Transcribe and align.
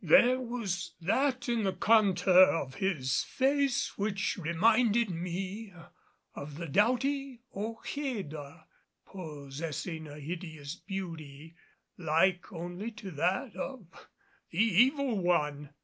There 0.03 0.39
was 0.39 0.95
that 1.01 1.47
in 1.47 1.61
the 1.63 1.73
contour 1.73 2.33
of 2.45 2.73
his 2.73 3.23
face 3.23 3.99
which 3.99 4.35
reminded 4.35 5.11
me 5.11 5.71
of 6.33 6.57
the 6.57 6.65
doughty 6.67 7.43
Ojeda, 7.55 8.65
possessing 9.05 10.07
a 10.07 10.17
hideous 10.19 10.73
beauty 10.73 11.53
like 11.99 12.51
only 12.51 12.89
to 12.93 13.11
that 13.11 13.55
of 13.55 13.85
the 14.49 14.57
evil 14.63 15.19
one. 15.21 15.69